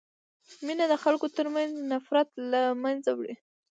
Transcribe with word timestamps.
مینه 0.65 0.85
د 0.89 0.93
خلکو 1.03 1.27
ترمنځ 1.35 1.69
نفرت 1.91 2.29
له 2.51 2.61
منځه 2.83 3.11
وړي. 3.17 3.35